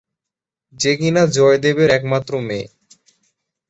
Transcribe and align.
যে 0.79 0.91
কিনা 0.95 1.23
জয়দেবের 1.35 1.89
একমাত্র 1.89 2.31
মেয়ে। 2.47 2.65